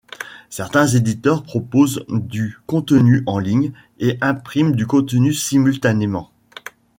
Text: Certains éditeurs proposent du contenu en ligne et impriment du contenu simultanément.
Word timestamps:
Certains 0.49 0.87
éditeurs 0.87 1.43
proposent 1.43 2.03
du 2.09 2.57
contenu 2.65 3.21
en 3.27 3.37
ligne 3.37 3.71
et 3.99 4.17
impriment 4.21 4.71
du 4.71 4.87
contenu 4.87 5.31
simultanément. 5.31 6.31